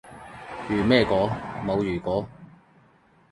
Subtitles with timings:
[0.67, 1.29] 如咩果？
[1.63, 2.27] 冇如果